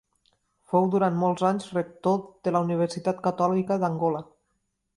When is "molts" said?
1.23-1.43